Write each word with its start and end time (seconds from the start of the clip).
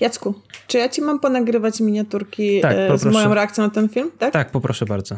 Jacku, 0.00 0.34
czy 0.66 0.78
ja 0.78 0.88
ci 0.88 1.02
mam 1.02 1.20
ponagrywać 1.20 1.80
miniaturki 1.80 2.60
tak, 2.60 2.76
e, 2.76 2.98
z 2.98 3.04
moją 3.04 3.34
reakcją 3.34 3.64
na 3.64 3.70
ten 3.70 3.88
film? 3.88 4.10
Tak, 4.18 4.32
tak 4.32 4.50
poproszę 4.50 4.86
bardzo. 4.86 5.16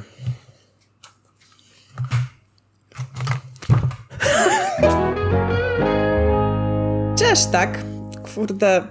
Cześć, 7.16 7.46
tak 7.46 7.93
kurde. 8.34 8.82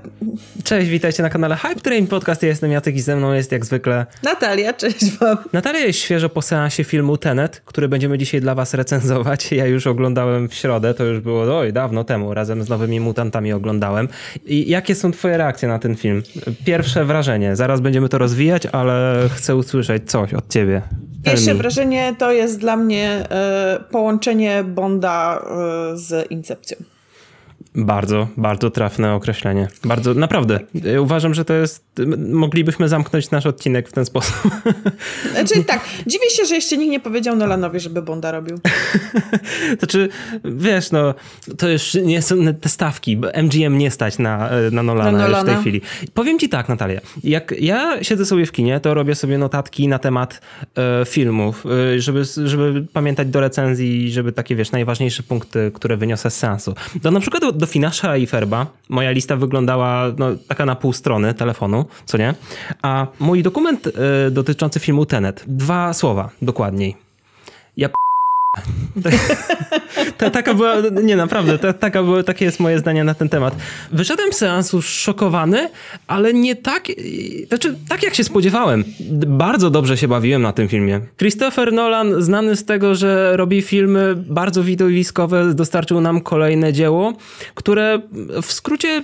Cześć, 0.63 0.89
witajcie 0.89 1.23
na 1.23 1.29
kanale 1.29 1.55
Hype 1.55 1.81
Train 1.81 2.07
Podcast. 2.07 2.43
Ja 2.43 2.49
jestem 2.49 2.71
Jacek 2.71 2.95
i 2.95 3.01
ze 3.01 3.15
mną 3.15 3.33
jest 3.33 3.51
jak 3.51 3.65
zwykle 3.65 4.05
Natalia, 4.23 4.73
cześć 4.73 5.17
wam. 5.17 5.37
Natalia 5.53 5.79
jest 5.79 5.99
świeżo 5.99 6.29
po 6.29 6.41
seansie 6.41 6.83
filmu 6.83 7.17
Tenet, 7.17 7.61
który 7.65 7.87
będziemy 7.87 8.17
dzisiaj 8.17 8.41
dla 8.41 8.55
was 8.55 8.73
recenzować. 8.73 9.51
Ja 9.53 9.65
już 9.65 9.87
oglądałem 9.87 10.49
w 10.49 10.53
środę, 10.53 10.93
to 10.93 11.03
już 11.03 11.19
było 11.19 11.57
oj, 11.57 11.73
dawno 11.73 12.03
temu, 12.03 12.33
razem 12.33 12.63
z 12.63 12.69
nowymi 12.69 12.99
mutantami 12.99 13.53
oglądałem. 13.53 14.07
I 14.45 14.69
jakie 14.69 14.95
są 14.95 15.11
twoje 15.11 15.37
reakcje 15.37 15.67
na 15.67 15.79
ten 15.79 15.95
film? 15.95 16.23
Pierwsze 16.65 17.05
wrażenie, 17.05 17.55
zaraz 17.55 17.81
będziemy 17.81 18.09
to 18.09 18.17
rozwijać, 18.17 18.65
ale 18.65 19.29
chcę 19.35 19.55
usłyszeć 19.55 20.11
coś 20.11 20.33
od 20.33 20.53
ciebie. 20.53 20.81
Pierwsze 21.23 21.55
wrażenie 21.55 22.15
to 22.19 22.31
jest 22.31 22.59
dla 22.59 22.77
mnie 22.77 23.23
y, 23.79 23.83
połączenie 23.83 24.63
Bonda 24.63 25.41
y, 25.93 25.97
z 25.97 26.31
Incepcją. 26.31 26.92
Bardzo, 27.75 28.27
bardzo 28.37 28.69
trafne 28.69 29.13
określenie. 29.13 29.67
Bardzo, 29.85 30.13
naprawdę. 30.13 30.59
Uważam, 30.99 31.33
że 31.33 31.45
to 31.45 31.53
jest. 31.53 31.92
Moglibyśmy 32.17 32.89
zamknąć 32.89 33.31
nasz 33.31 33.45
odcinek 33.45 33.89
w 33.89 33.91
ten 33.91 34.05
sposób. 34.05 34.35
Znaczy 35.33 35.63
tak, 35.63 35.81
dziwię 36.07 36.29
się, 36.29 36.45
że 36.45 36.55
jeszcze 36.55 36.77
nikt 36.77 36.91
nie 36.91 36.99
powiedział 36.99 37.35
Nolanowi, 37.35 37.79
żeby 37.79 38.01
Bonda 38.01 38.31
robił. 38.31 38.59
znaczy, 39.79 40.09
wiesz, 40.45 40.91
no, 40.91 41.13
to 41.57 41.69
już 41.69 41.93
nie 41.93 42.21
są 42.21 42.35
te 42.61 42.69
stawki, 42.69 43.17
bo 43.17 43.27
MGM 43.43 43.77
nie 43.77 43.91
stać 43.91 44.19
na, 44.19 44.49
na 44.71 44.83
Nolana, 44.83 45.11
na 45.11 45.17
Nolana. 45.17 45.43
w 45.43 45.45
tej 45.45 45.55
chwili. 45.61 45.81
Powiem 46.13 46.39
ci 46.39 46.49
tak, 46.49 46.69
Natalia. 46.69 47.01
Jak 47.23 47.53
ja 47.59 48.03
siedzę 48.03 48.25
sobie 48.25 48.45
w 48.45 48.51
kinie, 48.51 48.79
to 48.79 48.93
robię 48.93 49.15
sobie 49.15 49.37
notatki 49.37 49.87
na 49.87 49.99
temat 49.99 50.41
e, 50.77 51.05
filmów, 51.05 51.65
e, 51.95 51.99
żeby, 51.99 52.23
żeby 52.45 52.85
pamiętać 52.93 53.27
do 53.27 53.39
recenzji, 53.39 54.11
żeby 54.11 54.31
takie, 54.31 54.55
wiesz, 54.55 54.71
najważniejsze 54.71 55.23
punkty, 55.23 55.71
które 55.73 55.97
wyniosę 55.97 56.29
z 56.29 56.37
sensu. 56.37 56.75
To 57.01 57.11
na 57.11 57.19
przykład 57.19 57.57
do 57.57 57.65
Finasza 57.65 58.17
i 58.17 58.27
Ferba 58.27 58.67
moja 58.89 59.11
lista 59.11 59.35
wyglądała 59.35 60.11
no, 60.17 60.27
taka 60.47 60.65
na 60.65 60.75
pół 60.75 60.93
strony 60.93 61.33
telefonu, 61.33 61.82
co 62.05 62.17
nie? 62.17 62.33
A 62.81 63.07
mój 63.19 63.43
dokument 63.43 63.87
y, 63.87 63.91
dotyczący 64.31 64.79
filmu 64.79 65.05
Tenet, 65.05 65.43
dwa 65.47 65.93
słowa 65.93 66.29
dokładniej. 66.41 66.95
Ja 67.77 67.89
p... 67.89 67.95
Ta, 70.17 70.29
taka 70.29 70.53
była, 70.53 70.75
nie 71.03 71.15
naprawdę, 71.15 71.59
ta, 71.59 71.73
taka 71.73 72.03
była, 72.03 72.23
takie 72.23 72.45
jest 72.45 72.59
moje 72.59 72.79
zdanie 72.79 73.03
na 73.03 73.13
ten 73.13 73.29
temat. 73.29 73.55
Wyszedłem 73.91 74.33
z 74.33 74.37
seansu 74.37 74.81
szokowany, 74.81 75.69
ale 76.07 76.33
nie 76.33 76.55
tak, 76.55 76.83
znaczy 77.47 77.75
tak 77.89 78.03
jak 78.03 78.15
się 78.15 78.23
spodziewałem. 78.23 78.83
Bardzo 79.27 79.69
dobrze 79.69 79.97
się 79.97 80.07
bawiłem 80.07 80.41
na 80.41 80.53
tym 80.53 80.67
filmie. 80.67 81.01
Christopher 81.17 81.73
Nolan, 81.73 82.21
znany 82.21 82.55
z 82.55 82.65
tego, 82.65 82.95
że 82.95 83.37
robi 83.37 83.61
filmy 83.61 84.15
bardzo 84.15 84.63
widowiskowe, 84.63 85.53
dostarczył 85.53 86.01
nam 86.01 86.21
kolejne 86.21 86.73
dzieło, 86.73 87.13
które 87.55 88.01
w 88.41 88.53
skrócie 88.53 89.03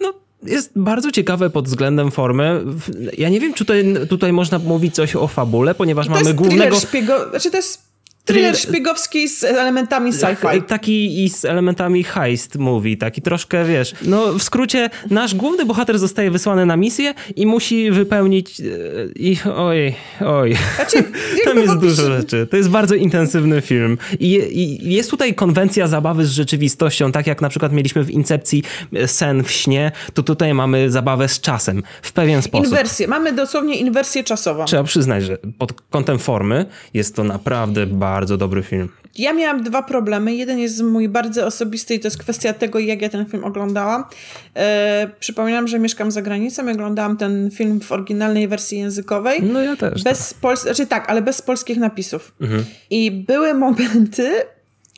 no, 0.00 0.12
jest 0.46 0.70
bardzo 0.76 1.10
ciekawe 1.10 1.50
pod 1.50 1.68
względem 1.68 2.10
formy. 2.10 2.64
Ja 3.18 3.28
nie 3.28 3.40
wiem, 3.40 3.54
czy 3.54 3.64
tutaj, 3.64 3.94
tutaj 4.08 4.32
można 4.32 4.58
mówić 4.58 4.94
coś 4.94 5.16
o 5.16 5.28
fabule, 5.28 5.74
ponieważ 5.74 6.08
mamy 6.08 6.34
głównego... 6.34 6.80
Szpiego... 6.80 7.30
Znaczy 7.30 7.50
to 7.50 7.56
jest 7.56 7.91
Thriller 8.24 8.56
szpiegowski 8.56 9.28
z 9.28 9.44
elementami 9.44 10.12
sci-fi. 10.12 10.62
Taki 10.62 11.24
i 11.24 11.30
z 11.30 11.44
elementami 11.44 12.04
heist 12.04 12.56
movie, 12.56 12.96
taki 12.96 13.22
troszkę, 13.22 13.64
wiesz, 13.64 13.94
no 14.02 14.32
w 14.32 14.42
skrócie 14.42 14.90
nasz 15.10 15.34
główny 15.34 15.66
bohater 15.66 15.98
zostaje 15.98 16.30
wysłany 16.30 16.66
na 16.66 16.76
misję 16.76 17.14
i 17.36 17.46
musi 17.46 17.90
wypełnić 17.90 18.60
e, 18.60 18.64
i 19.16 19.36
oj, 19.56 19.94
oj. 20.26 20.56
Znaczy, 20.76 21.04
Tam 21.44 21.58
jest 21.58 21.78
dużo 21.78 22.06
rzeczy. 22.06 22.46
To 22.50 22.56
jest 22.56 22.68
bardzo 22.68 22.94
intensywny 22.94 23.60
film. 23.60 23.98
I, 24.20 24.34
I, 24.52 24.94
jest 24.94 25.10
tutaj 25.10 25.34
konwencja 25.34 25.88
zabawy 25.88 26.26
z 26.26 26.30
rzeczywistością, 26.30 27.12
tak 27.12 27.26
jak 27.26 27.40
na 27.40 27.48
przykład 27.48 27.72
mieliśmy 27.72 28.04
w 28.04 28.10
Incepcji 28.10 28.62
e, 28.92 29.08
sen 29.08 29.44
w 29.44 29.50
śnie, 29.50 29.92
to 30.14 30.22
tutaj 30.22 30.54
mamy 30.54 30.90
zabawę 30.90 31.28
z 31.28 31.40
czasem 31.40 31.82
w 32.02 32.12
pewien 32.12 32.42
sposób. 32.42 32.66
Inwersję. 32.66 33.08
Mamy 33.08 33.32
dosłownie 33.32 33.76
inwersję 33.76 34.24
czasową. 34.24 34.64
Trzeba 34.64 34.82
przyznać, 34.82 35.24
że 35.24 35.38
pod 35.58 35.72
kątem 35.90 36.18
formy 36.18 36.66
jest 36.94 37.16
to 37.16 37.24
naprawdę 37.24 37.86
bardzo 37.86 38.11
bardzo 38.12 38.36
dobry 38.36 38.62
film. 38.62 38.88
Ja 39.18 39.32
miałam 39.32 39.62
dwa 39.62 39.82
problemy. 39.82 40.34
Jeden 40.34 40.58
jest 40.58 40.82
mój 40.82 41.08
bardzo 41.08 41.46
osobisty 41.46 41.94
i 41.94 42.00
to 42.00 42.06
jest 42.06 42.18
kwestia 42.18 42.52
tego, 42.52 42.78
jak 42.78 43.02
ja 43.02 43.08
ten 43.08 43.26
film 43.26 43.44
oglądałam. 43.44 44.04
E, 44.56 45.10
przypominam, 45.20 45.68
że 45.68 45.78
mieszkam 45.78 46.10
za 46.10 46.22
granicą 46.22 46.68
i 46.68 46.72
oglądałam 46.72 47.16
ten 47.16 47.50
film 47.50 47.80
w 47.80 47.92
oryginalnej 47.92 48.48
wersji 48.48 48.78
językowej. 48.78 49.42
No 49.42 49.60
ja 49.60 49.76
też. 49.76 50.02
Bez 50.02 50.34
tak. 50.42 50.58
znaczy 50.58 50.86
tak, 50.86 51.10
ale 51.10 51.22
bez 51.22 51.42
polskich 51.42 51.78
napisów. 51.78 52.34
Mhm. 52.40 52.64
I 52.90 53.10
były 53.10 53.54
momenty, 53.54 54.32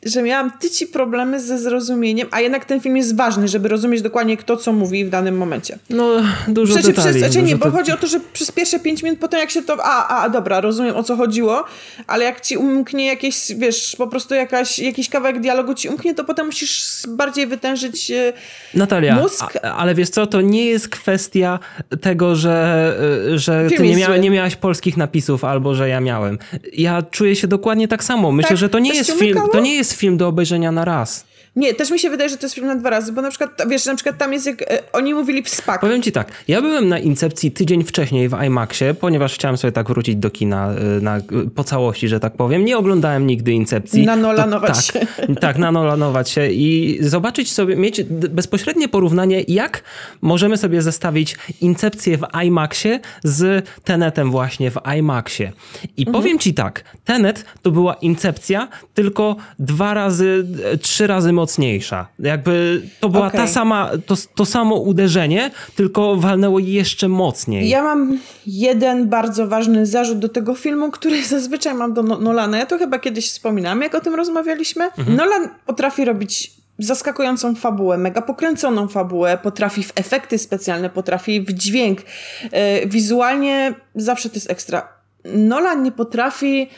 że 0.05 0.23
miałam 0.23 0.51
tyci 0.51 0.87
problemy 0.87 1.41
ze 1.41 1.59
zrozumieniem, 1.59 2.29
a 2.31 2.41
jednak 2.41 2.65
ten 2.65 2.81
film 2.81 2.97
jest 2.97 3.17
ważny, 3.17 3.49
żeby 3.49 3.69
rozumieć 3.69 4.03
dokładnie 4.03 4.37
kto 4.37 4.57
co 4.57 4.73
mówi 4.73 5.05
w 5.05 5.11
danym 5.11 5.37
momencie. 5.37 5.79
No, 5.91 6.11
dużo 6.49 6.75
Przecież 6.75 6.97
detali. 6.97 7.21
Przez, 7.21 7.33
znaczy 7.33 7.47
nie, 7.47 7.57
bo 7.57 7.71
chodzi 7.71 7.93
o 7.93 7.97
to, 7.97 8.07
że 8.07 8.21
przez 8.33 8.51
pierwsze 8.51 8.79
pięć 8.79 9.03
minut 9.03 9.19
potem 9.19 9.41
jak 9.41 9.51
się 9.51 9.63
to, 9.63 9.77
a, 9.83 10.23
a, 10.23 10.29
dobra, 10.29 10.61
rozumiem 10.61 10.97
o 10.97 11.03
co 11.03 11.17
chodziło, 11.17 11.65
ale 12.07 12.25
jak 12.25 12.41
ci 12.41 12.57
umknie 12.57 13.07
jakieś, 13.07 13.37
wiesz, 13.57 13.97
po 13.99 14.07
prostu 14.07 14.35
jakaś, 14.35 14.79
jakiś 14.79 15.09
kawałek 15.09 15.41
dialogu 15.41 15.75
ci 15.75 15.89
umknie, 15.89 16.15
to 16.15 16.25
potem 16.25 16.47
musisz 16.47 17.03
bardziej 17.09 17.47
wytężyć 17.47 18.11
e, 18.11 18.33
Natalia, 18.75 19.17
mózg. 19.17 19.57
A, 19.63 19.77
ale 19.77 19.95
wiesz 19.95 20.11
co, 20.11 20.27
to 20.27 20.41
nie 20.41 20.67
jest 20.67 20.89
kwestia 20.89 21.59
tego, 22.01 22.37
że, 22.37 22.97
e, 23.33 23.39
że 23.39 23.67
ty 23.69 23.83
nie, 23.83 23.97
mia 23.97 24.17
nie 24.17 24.31
miałaś 24.31 24.57
polskich 24.57 24.97
napisów 24.97 25.45
albo 25.45 25.75
że 25.75 25.89
ja 25.89 26.01
miałem. 26.01 26.39
Ja 26.73 27.03
czuję 27.03 27.37
się 27.37 27.49
dokładnie 27.49 27.89
tak 27.89 28.05
samo. 28.05 28.33
Myślę, 28.33 28.49
tak, 28.49 28.59
że 28.59 28.69
to 28.69 28.79
nie 28.79 28.95
jest 28.95 29.13
film, 29.13 29.39
to 29.53 29.61
nie 29.61 29.75
jest 29.75 29.94
film 29.95 30.17
do 30.17 30.29
obejrzenia 30.29 30.73
na 30.73 30.85
raz. 30.85 31.25
Nie, 31.57 31.75
też 31.75 31.91
mi 31.91 31.99
się 31.99 32.11
wydaje, 32.11 32.31
że 32.31 32.37
to 32.37 32.47
jest 32.47 32.55
film 32.55 32.67
na 32.67 32.77
dwa 32.77 32.91
razy, 32.91 33.13
bo 33.13 33.23
na 33.23 33.31
przykład, 33.31 33.63
wiesz, 33.69 33.87
na 33.87 33.95
przykład 33.95 34.19
tam 34.19 34.33
jest 34.33 34.47
jak, 34.47 34.63
e, 34.63 34.79
oni 34.93 35.15
mówili 35.15 35.43
w 35.43 35.49
SPAC. 35.49 35.81
Powiem 35.81 36.03
ci 36.03 36.13
tak, 36.13 36.33
ja 36.49 36.63
byłem 36.63 36.89
na 36.89 36.99
Incepcji 36.99 37.53
tydzień 37.53 37.85
wcześniej 37.85 38.29
w 38.29 38.43
IMAXie, 38.47 38.95
ponieważ 38.95 39.35
chciałem 39.35 39.57
sobie 39.57 39.73
tak 39.73 39.89
wrócić 39.89 40.17
do 40.17 40.31
kina 40.31 40.71
e, 40.71 41.01
na, 41.01 41.21
po 41.55 41.65
całości, 41.65 42.09
że 42.09 42.21
tak 42.21 42.37
powiem. 42.37 42.65
Nie 42.65 42.79
oglądałem 42.79 43.27
nigdy 43.27 43.53
Incepcji. 43.53 44.05
Nanolanować 44.05 44.87
to, 44.87 44.93
tak, 44.93 45.03
się. 45.03 45.35
Tak, 45.45 45.59
nanolanować 45.59 46.31
się 46.31 46.51
i 46.51 46.99
zobaczyć 47.01 47.53
sobie, 47.53 47.77
mieć 47.77 48.03
bezpośrednie 48.31 48.89
porównanie, 48.89 49.45
jak 49.49 49.83
możemy 50.23 50.57
sobie 50.57 50.83
zestawić 50.83 51.37
Incepcję 51.61 52.19
w 52.19 52.23
IMAXie 52.45 53.01
z 53.25 53.67
Tenetem 53.85 54.31
właśnie 54.31 54.71
w 54.71 54.79
IMAXie. 54.99 55.53
I 55.97 56.03
mhm. 56.03 56.13
powiem 56.13 56.39
ci 56.39 56.55
tak, 56.55 56.85
Tenet 57.05 57.45
to 57.63 57.71
była 57.71 57.95
Incepcja, 57.95 58.69
tylko 58.95 59.37
dwa 59.59 59.95
razy, 59.95 60.47
e, 60.65 60.77
trzy 60.77 61.07
razy 61.07 61.33
mocniejsza. 61.45 62.07
Jakby 62.19 62.83
to 63.01 63.09
była 63.09 63.27
okay. 63.27 63.41
ta 63.41 63.47
sama, 63.47 63.91
to, 64.07 64.15
to 64.35 64.45
samo 64.45 64.77
uderzenie, 64.77 65.51
tylko 65.77 66.17
walnęło 66.17 66.59
jeszcze 66.59 67.09
mocniej. 67.09 67.69
Ja 67.69 67.83
mam 67.83 68.19
jeden 68.47 69.09
bardzo 69.09 69.47
ważny 69.47 69.87
zarzut 69.87 70.19
do 70.19 70.29
tego 70.29 70.55
filmu, 70.55 70.91
który 70.91 71.25
zazwyczaj 71.37 71.75
mam 71.75 71.95
do 71.95 72.03
Nolana. 72.03 72.59
Ja 72.59 72.67
to 72.67 72.79
chyba 72.79 72.99
kiedyś 72.99 73.31
wspominałam, 73.31 73.83
jak 73.83 73.95
o 73.95 74.01
tym 74.01 74.15
rozmawialiśmy. 74.15 74.85
Mhm. 74.85 75.17
Nolan 75.17 75.49
potrafi 75.67 76.05
robić 76.05 76.53
zaskakującą 76.79 77.55
fabułę, 77.55 77.99
mega 77.99 78.23
pokręconą 78.23 78.89
fabułę, 78.89 79.39
potrafi 79.43 79.83
w 79.83 79.93
efekty 79.95 80.39
specjalne, 80.39 80.91
potrafi 80.91 81.41
w 81.41 81.53
dźwięk. 81.53 82.01
Yy, 82.01 82.51
wizualnie 82.87 83.75
zawsze 83.95 84.29
to 84.29 84.35
jest 84.35 84.51
ekstra. 84.51 84.89
Nolan 85.25 85.83
nie 85.83 85.93
potrafi 85.93 86.69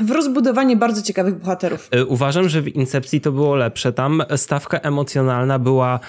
w 0.00 0.10
rozbudowanie 0.10 0.76
bardzo 0.76 1.02
ciekawych 1.02 1.38
bohaterów. 1.38 1.88
E, 1.90 2.04
uważam, 2.04 2.48
że 2.48 2.62
w 2.62 2.68
Incepcji 2.68 3.20
to 3.20 3.32
było 3.32 3.56
lepsze. 3.56 3.92
Tam 3.92 4.22
stawka 4.36 4.78
emocjonalna 4.78 5.58
była 5.58 6.00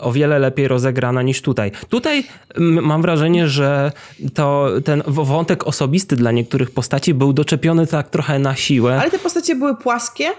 o 0.00 0.12
wiele 0.12 0.38
lepiej 0.38 0.68
rozegrana 0.68 1.22
niż 1.22 1.42
tutaj. 1.42 1.72
Tutaj 1.88 2.24
mam 2.58 3.02
wrażenie, 3.02 3.48
że 3.48 3.92
to 4.34 4.68
ten 4.84 5.02
wątek 5.06 5.66
osobisty 5.66 6.16
dla 6.16 6.32
niektórych 6.32 6.70
postaci 6.70 7.14
był 7.14 7.32
doczepiony 7.32 7.86
tak 7.86 8.10
trochę 8.10 8.38
na 8.38 8.56
siłę. 8.56 9.00
Ale 9.00 9.10
te 9.10 9.18
postacie 9.18 9.54
były 9.54 9.76
płaskie 9.76 10.30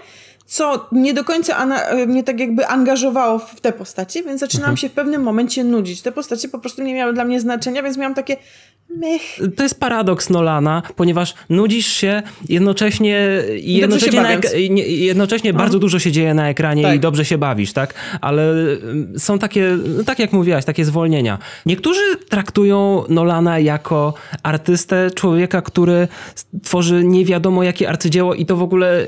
co 0.50 0.88
nie 0.92 1.14
do 1.14 1.24
końca 1.24 1.66
mnie 2.06 2.24
tak 2.24 2.40
jakby 2.40 2.66
angażowało 2.66 3.38
w 3.38 3.60
te 3.60 3.72
postacie, 3.72 4.22
więc 4.22 4.40
zaczynałam 4.40 4.70
mhm. 4.70 4.76
się 4.76 4.88
w 4.88 4.92
pewnym 4.92 5.22
momencie 5.22 5.64
nudzić. 5.64 6.02
Te 6.02 6.12
postacie 6.12 6.48
po 6.48 6.58
prostu 6.58 6.82
nie 6.82 6.94
miały 6.94 7.12
dla 7.12 7.24
mnie 7.24 7.40
znaczenia, 7.40 7.82
więc 7.82 7.96
miałam 7.96 8.14
takie 8.14 8.36
mech. 8.96 9.22
To 9.56 9.62
jest 9.62 9.80
paradoks 9.80 10.30
Nolana, 10.30 10.82
ponieważ 10.96 11.34
nudzisz 11.48 11.86
się 11.86 12.22
jednocześnie 12.48 13.42
jednocześnie, 13.56 14.22
na, 14.22 14.30
jednocześnie 14.86 15.52
no. 15.52 15.58
bardzo 15.58 15.78
dużo 15.78 15.98
się 15.98 16.12
dzieje 16.12 16.34
na 16.34 16.48
ekranie 16.48 16.82
tak. 16.82 16.96
i 16.96 17.00
dobrze 17.00 17.24
się 17.24 17.38
bawisz, 17.38 17.72
tak? 17.72 17.94
Ale 18.20 18.52
mm, 18.52 19.18
są 19.18 19.38
takie, 19.38 19.78
no 19.96 20.04
tak 20.04 20.18
jak 20.18 20.32
mówiłaś, 20.32 20.64
takie 20.64 20.84
zwolnienia. 20.84 21.38
Niektórzy 21.66 22.16
traktują 22.28 23.04
Nolana 23.08 23.58
jako 23.58 24.14
artystę, 24.42 25.10
człowieka, 25.10 25.62
który 25.62 26.08
tworzy 26.62 27.04
nie 27.04 27.24
wiadomo 27.24 27.62
jakie 27.62 27.88
arcydzieło 27.88 28.34
i 28.34 28.46
to 28.46 28.56
w 28.56 28.62
ogóle 28.62 29.02
e, 29.02 29.06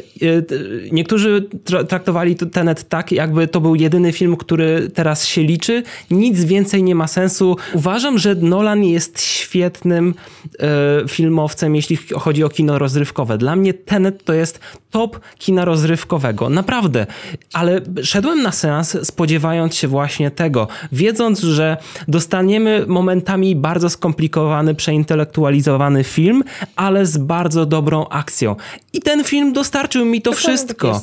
niektórzy 0.93 1.32
niektórzy 1.41 1.85
traktowali 1.89 2.37
Tenet 2.37 2.89
tak, 2.89 3.13
jakby 3.13 3.49
to 3.49 3.61
był 3.61 3.75
jedyny 3.75 4.13
film, 4.13 4.37
który 4.37 4.91
teraz 4.95 5.27
się 5.27 5.43
liczy. 5.43 5.83
Nic 6.11 6.45
więcej 6.45 6.83
nie 6.83 6.95
ma 6.95 7.07
sensu. 7.07 7.57
Uważam, 7.73 8.19
że 8.19 8.35
Nolan 8.35 8.85
jest 8.85 9.21
świetnym 9.23 10.15
e, 10.59 11.09
filmowcem, 11.09 11.77
jeśli 11.77 11.97
chodzi 11.97 12.45
o 12.45 12.49
kino 12.49 12.79
rozrywkowe. 12.79 13.39
Dla 13.39 13.57
mnie 13.57 13.75
Tenet 13.75 14.25
to 14.25 14.33
jest 14.33 14.61
top 14.91 15.21
kina 15.39 15.65
rozrywkowego. 15.65 16.49
Naprawdę. 16.49 17.07
Ale 17.53 17.81
szedłem 18.03 18.43
na 18.43 18.53
seans 18.53 18.97
spodziewając 19.03 19.75
się 19.75 19.89
właśnie 19.89 20.31
tego, 20.31 20.69
wiedząc, 20.93 21.41
że 21.41 21.77
dostaniemy 22.09 22.85
momentami 22.89 23.57
bardzo 23.57 23.91
skomplikowany, 23.91 24.75
przeintelektualizowany 24.75 26.05
film, 26.05 26.45
ale 26.77 27.07
z 27.07 27.19
bardzo 27.19 27.67
dobrą 27.67 28.09
akcją. 28.09 28.57
I 28.93 29.01
ten 29.01 29.25
film 29.25 29.53
dostarczył 29.53 30.05
mi 30.05 30.23
to 30.23 30.33
wszystko. 30.33 30.93
Tak 30.93 31.03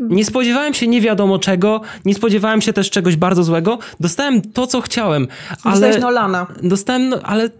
nie 0.00 0.24
spodziewałem 0.24 0.74
się 0.74 0.86
nie 0.86 1.00
wiadomo 1.00 1.38
czego, 1.38 1.80
nie 2.04 2.14
spodziewałem 2.14 2.60
się 2.60 2.72
też 2.72 2.90
czegoś 2.90 3.16
bardzo 3.16 3.44
złego. 3.44 3.78
Dostałem 4.00 4.42
to, 4.42 4.66
co 4.66 4.80
chciałem. 4.80 5.28
Ale 5.64 5.72
Dostałeś 5.72 6.00
Nolana. 6.00 6.46
Dostałem, 6.62 7.08
no, 7.08 7.18
ale 7.22 7.50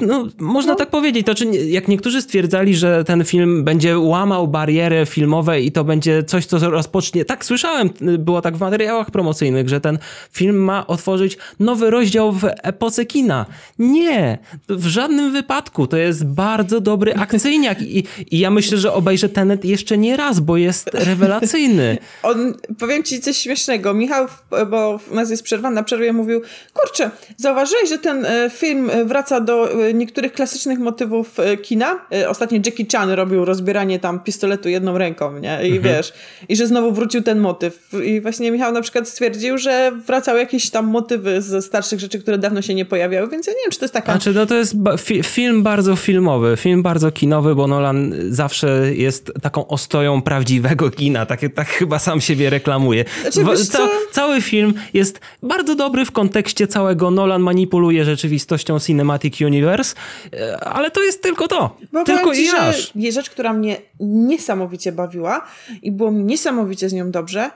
no, 0.00 0.28
można 0.38 0.72
no. 0.72 0.78
tak 0.78 0.90
powiedzieć. 0.90 1.26
To, 1.26 1.34
czy 1.34 1.44
jak 1.46 1.88
niektórzy 1.88 2.22
stwierdzali, 2.22 2.76
że 2.76 3.04
ten 3.04 3.24
film 3.24 3.64
będzie 3.64 3.98
łamał 3.98 4.48
bariery 4.48 5.06
filmowe 5.06 5.60
i 5.60 5.72
to 5.72 5.84
będzie 5.84 6.22
coś, 6.22 6.46
co 6.46 6.70
rozpocznie. 6.70 7.24
Tak, 7.24 7.44
słyszałem, 7.44 7.90
było 8.18 8.42
tak 8.42 8.56
w 8.56 8.60
materiałach 8.60 9.10
promocyjnych, 9.10 9.68
że 9.68 9.80
ten 9.80 9.98
film 10.32 10.56
ma 10.56 10.86
otworzyć 10.86 11.38
nowy 11.60 11.90
rozdział 11.90 12.32
w 12.32 12.44
epoce 12.62 13.06
kina. 13.06 13.46
Nie, 13.78 14.38
w 14.68 14.86
żadnym 14.86 15.32
wypadku. 15.32 15.86
To 15.86 15.96
jest 15.96 16.26
bardzo 16.26 16.80
dobry 16.80 17.14
akcyjniak 17.14 17.82
i, 17.82 18.04
i 18.30 18.38
ja 18.38 18.50
myślę, 18.50 18.78
że 18.78 18.92
obejrzę 18.92 19.28
Tenet 19.28 19.64
jeszcze 19.64 19.98
nie 19.98 20.16
raz, 20.16 20.40
bo 20.40 20.56
jest 20.56 20.90
rewelacyjny 20.92 21.33
rewelacyjny. 21.40 21.98
On, 22.22 22.54
powiem 22.78 23.02
ci 23.02 23.20
coś 23.20 23.36
śmiesznego. 23.36 23.94
Michał, 23.94 24.26
bo 24.66 25.00
u 25.10 25.14
nas 25.14 25.30
jest 25.30 25.42
przerwa, 25.42 25.70
na 25.70 25.82
przerwie 25.82 26.12
mówił, 26.12 26.42
kurczę, 26.72 27.10
zauważyłeś, 27.36 27.88
że 27.88 27.98
ten 27.98 28.24
e, 28.24 28.50
film 28.50 28.90
e, 28.90 29.04
wraca 29.04 29.40
do 29.40 29.86
e, 29.88 29.94
niektórych 29.94 30.32
klasycznych 30.32 30.78
motywów 30.78 31.36
kina? 31.62 31.98
Ostatnio 32.28 32.60
Jackie 32.66 32.86
Chan 32.92 33.10
robił 33.10 33.44
rozbieranie 33.44 33.98
tam 33.98 34.20
pistoletu 34.20 34.68
jedną 34.68 34.98
ręką, 34.98 35.38
nie? 35.38 35.68
I 35.68 35.76
mhm. 35.76 35.82
wiesz, 35.82 36.12
i 36.48 36.56
że 36.56 36.66
znowu 36.66 36.92
wrócił 36.92 37.22
ten 37.22 37.38
motyw. 37.38 37.88
I 38.04 38.20
właśnie 38.20 38.50
Michał 38.50 38.72
na 38.72 38.80
przykład 38.80 39.08
stwierdził, 39.08 39.58
że 39.58 39.92
wracały 40.06 40.38
jakieś 40.38 40.70
tam 40.70 40.86
motywy 40.86 41.42
ze 41.42 41.62
starszych 41.62 42.00
rzeczy, 42.00 42.18
które 42.18 42.38
dawno 42.38 42.62
się 42.62 42.74
nie 42.74 42.84
pojawiały, 42.84 43.28
więc 43.28 43.46
ja 43.46 43.52
nie 43.52 43.62
wiem, 43.64 43.70
czy 43.70 43.78
to 43.78 43.84
jest 43.84 43.94
taka... 43.94 44.12
Znaczy, 44.12 44.32
no 44.32 44.46
to 44.46 44.54
jest 44.54 44.74
fi 44.98 45.22
film 45.22 45.62
bardzo 45.62 45.96
filmowy, 45.96 46.56
film 46.56 46.82
bardzo 46.82 47.12
kinowy, 47.12 47.54
bo 47.54 47.66
Nolan 47.66 48.14
zawsze 48.30 48.94
jest 48.94 49.32
taką 49.42 49.66
ostoją 49.66 50.22
prawdziwego 50.22 50.90
kina 50.90 51.23
tak, 51.26 51.40
tak 51.54 51.68
chyba 51.68 51.98
sam 51.98 52.20
siebie 52.20 52.50
reklamuje. 52.50 53.04
Znaczy, 53.30 53.66
Ca 53.66 53.88
cały 54.12 54.40
film 54.40 54.74
jest 54.94 55.20
bardzo 55.42 55.74
dobry 55.74 56.04
w 56.04 56.10
kontekście 56.10 56.66
całego 56.66 57.10
Nolan 57.10 57.42
manipuluje 57.42 58.04
rzeczywistością 58.04 58.80
Cinematic 58.80 59.40
Universe, 59.40 59.96
e, 60.32 60.60
ale 60.60 60.90
to 60.90 61.02
jest 61.02 61.22
tylko 61.22 61.48
to. 61.48 61.76
Bo 61.92 62.04
tylko 62.04 62.32
i 62.32 62.48
aż. 62.48 62.92
Rzecz, 63.10 63.30
która 63.30 63.52
mnie 63.52 63.76
niesamowicie 64.00 64.92
bawiła 64.92 65.46
i 65.82 65.92
było 65.92 66.10
mi 66.10 66.24
niesamowicie 66.24 66.88
z 66.88 66.92
nią 66.92 67.10
dobrze, 67.10 67.50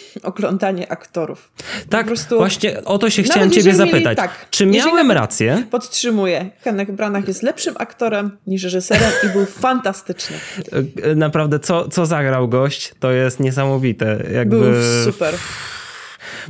oglądanie 0.22 0.92
aktorów. 0.92 1.52
Tak, 1.90 2.06
właśnie 2.30 2.84
o 2.84 2.98
to 2.98 3.10
się 3.10 3.22
chciałem 3.22 3.50
ciebie 3.50 3.74
zapytać. 3.74 4.02
Mieli, 4.02 4.16
tak, 4.16 4.46
Czy 4.50 4.66
miałem 4.66 5.10
rację? 5.10 5.64
Podtrzymuję. 5.70 6.50
Kenneth 6.64 6.92
Branagh 6.92 7.28
jest 7.28 7.42
lepszym 7.42 7.74
aktorem 7.78 8.38
niż 8.46 8.64
reżyserem 8.64 9.10
i 9.24 9.28
był 9.28 9.46
fantastyczny. 9.46 10.36
E, 11.02 11.14
naprawdę, 11.14 11.58
co, 11.58 11.88
co 11.88 12.06
zagrał 12.06 12.48
gość, 12.48 12.92
to 13.00 13.12
jest 13.12 13.40
niesamowite. 13.40 14.24
Jakby... 14.34 14.58
Był 14.58 14.74
super 15.04 15.34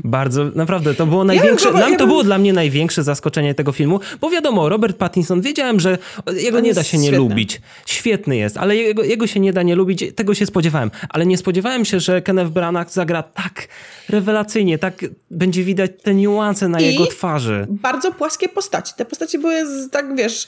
bardzo, 0.05 0.45
naprawdę, 0.55 0.95
to 0.95 1.07
było 1.07 1.25
największe, 1.25 1.69
ja 1.69 1.75
nam 1.81 1.97
to 1.97 2.07
było 2.07 2.25
dla 2.25 2.39
mnie 2.39 2.53
największe 2.53 3.03
zaskoczenie 3.03 3.55
tego 3.55 3.73
filmu, 3.73 4.01
bo 4.21 4.31
wiadomo, 4.31 4.69
Robert 4.69 4.97
Pattinson, 4.97 5.41
wiedziałem, 5.41 5.81
że 5.81 5.99
jego 6.37 6.61
nie 6.61 6.75
da 6.75 6.83
się 6.83 6.99
nie 6.99 7.07
świetny. 7.09 7.19
lubić. 7.19 7.61
Świetny 7.87 8.37
jest, 8.37 8.57
ale 8.57 8.77
jego, 8.77 9.03
jego 9.03 9.27
się 9.27 9.41
nie 9.41 9.53
da 9.53 9.63
nie 9.63 9.75
lubić, 9.77 10.05
tego 10.15 10.35
się 10.35 10.47
spodziewałem. 10.47 10.91
Ale 11.09 11.27
nie 11.27 11.39
spodziewałem 11.39 11.85
się, 11.85 12.01
że 12.01 12.23
Kenneth 12.23 12.51
Branagh 12.51 12.91
zagra 12.91 13.23
tak 13.23 13.69
rewelacyjnie, 14.09 14.79
tak 14.79 15.05
będzie 15.31 15.65
widać 15.65 15.91
te 16.03 16.15
niuanse 16.15 16.69
na 16.69 16.81
I 16.81 16.87
jego 16.87 17.07
twarzy. 17.07 17.67
bardzo 17.71 18.13
płaskie 18.13 18.49
postaci. 18.49 18.93
Te 18.97 19.05
postaci 19.05 19.39
były, 19.39 19.55
tak 19.91 20.17
wiesz, 20.17 20.47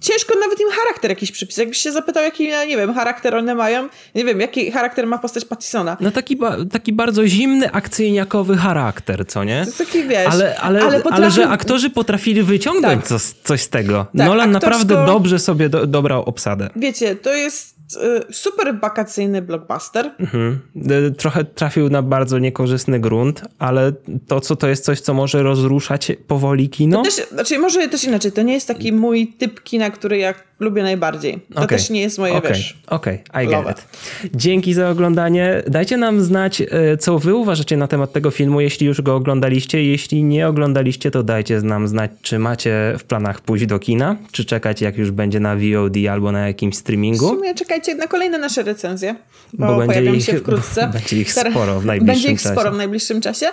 ciężko 0.00 0.34
nawet 0.40 0.60
im 0.60 0.68
charakter 0.70 1.10
jakiś 1.10 1.32
przypisać. 1.32 1.58
Jakbyś 1.58 1.78
się 1.78 1.92
zapytał, 1.92 2.22
jaki, 2.22 2.44
nie 2.44 2.76
wiem, 2.76 2.94
charakter 2.94 3.34
one 3.34 3.54
mają, 3.54 3.88
nie 4.14 4.24
wiem, 4.24 4.40
jaki 4.40 4.70
charakter 4.70 5.06
ma 5.06 5.18
postać 5.18 5.44
Pattisona. 5.44 5.96
No 6.00 6.10
taki, 6.10 6.38
taki 6.72 6.92
bardzo 6.92 7.26
zimny, 7.26 7.72
akcyjniakowy 7.72 8.56
charakter, 8.56 8.67
co 9.28 9.44
nie? 9.44 9.66
To 9.66 9.84
taki, 9.84 10.08
wiesz, 10.08 10.28
ale, 10.30 10.58
ale, 10.58 10.82
ale, 10.82 11.00
potrafi... 11.00 11.22
ale 11.22 11.30
że 11.30 11.48
aktorzy 11.48 11.90
potrafili 11.90 12.42
wyciągnąć 12.42 13.00
tak. 13.00 13.08
coś, 13.08 13.22
coś 13.22 13.62
z 13.62 13.68
tego. 13.68 14.06
Tak, 14.16 14.26
Nolan 14.26 14.56
aktorsko... 14.56 14.78
naprawdę 14.78 15.12
dobrze 15.12 15.38
sobie 15.38 15.68
do, 15.68 15.86
dobrał 15.86 16.22
obsadę. 16.22 16.70
Wiecie, 16.76 17.16
to 17.16 17.34
jest 17.34 17.78
Y, 17.96 18.34
super 18.34 18.80
wakacyjny 18.80 19.42
blockbuster. 19.42 20.10
Mhm. 20.20 20.60
Y, 21.06 21.10
trochę 21.10 21.44
trafił 21.44 21.88
na 21.88 22.02
bardzo 22.02 22.38
niekorzystny 22.38 23.00
grunt, 23.00 23.42
ale 23.58 23.92
to, 24.26 24.40
co 24.40 24.56
to 24.56 24.68
jest 24.68 24.84
coś, 24.84 25.00
co 25.00 25.14
może 25.14 25.42
rozruszać 25.42 26.12
powoli 26.26 26.68
kino? 26.68 26.96
To 26.96 27.04
też, 27.04 27.28
znaczy, 27.32 27.58
może 27.58 27.88
też 27.88 28.04
inaczej. 28.04 28.32
To 28.32 28.42
nie 28.42 28.54
jest 28.54 28.68
taki 28.68 28.92
mój 28.92 29.26
typ 29.26 29.62
kina, 29.62 29.90
który 29.90 30.18
ja 30.18 30.34
lubię 30.60 30.82
najbardziej. 30.82 31.40
To 31.54 31.62
okay. 31.62 31.78
też 31.78 31.90
nie 31.90 32.00
jest 32.00 32.18
moje, 32.18 32.34
okay. 32.34 32.50
wiesz... 32.50 32.78
Okej, 32.86 33.22
okay. 33.30 33.44
I 33.44 33.48
get 33.48 33.70
it. 33.70 33.86
Dzięki 34.34 34.74
za 34.74 34.90
oglądanie. 34.90 35.62
Dajcie 35.66 35.96
nam 35.96 36.20
znać, 36.20 36.60
y, 36.60 36.96
co 36.96 37.18
wy 37.18 37.34
uważacie 37.34 37.76
na 37.76 37.86
temat 37.86 38.12
tego 38.12 38.30
filmu, 38.30 38.60
jeśli 38.60 38.86
już 38.86 39.02
go 39.02 39.16
oglądaliście. 39.16 39.84
Jeśli 39.84 40.24
nie 40.24 40.48
oglądaliście, 40.48 41.10
to 41.10 41.22
dajcie 41.22 41.60
nam 41.60 41.88
znać, 41.88 42.10
czy 42.22 42.38
macie 42.38 42.94
w 42.98 43.04
planach 43.04 43.40
pójść 43.40 43.66
do 43.66 43.78
kina, 43.78 44.16
czy 44.32 44.44
czekać, 44.44 44.80
jak 44.80 44.98
już 44.98 45.10
będzie 45.10 45.40
na 45.40 45.56
VOD 45.56 45.96
albo 46.10 46.32
na 46.32 46.46
jakimś 46.46 46.76
streamingu. 46.76 47.26
W 47.26 47.30
sumie 47.30 47.54
czekajcie 47.54 47.94
na 47.94 48.06
kolejne 48.06 48.38
nasze 48.38 48.62
recenzje, 48.62 49.14
bo, 49.52 49.66
bo 49.66 49.86
pojawią 49.86 50.12
ich, 50.12 50.24
się 50.24 50.38
wkrótce. 50.38 50.88
Będzie 50.92 51.20
ich 51.20 51.32
sporo 51.32 51.80
w 51.80 51.84
najbliższym. 51.84 52.14
Będzie 52.14 52.32
ich 52.32 52.42
czasie. 52.42 52.54
sporo 52.54 52.72
w 52.72 52.76
najbliższym 52.76 53.20
czasie. 53.20 53.46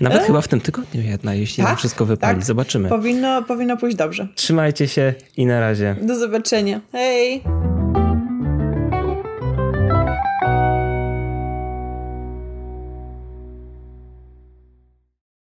Nawet 0.00 0.22
e? 0.22 0.24
chyba 0.26 0.40
w 0.40 0.48
tym 0.48 0.60
tygodniu 0.60 1.02
jedna, 1.02 1.34
jeśli 1.34 1.64
tak, 1.64 1.78
wszystko 1.78 2.06
wypali. 2.06 2.36
Tak. 2.36 2.46
Zobaczymy. 2.46 2.88
Powinno, 2.88 3.42
powinno 3.42 3.76
pójść 3.76 3.96
dobrze. 3.96 4.28
Trzymajcie 4.34 4.88
się 4.88 5.14
i 5.36 5.46
na 5.46 5.60
razie. 5.60 5.96
Do 6.02 6.18
zobaczenia. 6.48 6.80
Hej! 6.92 7.42